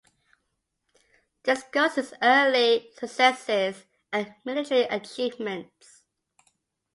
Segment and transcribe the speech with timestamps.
[1.43, 6.01] Discuss his early successes and military achievements.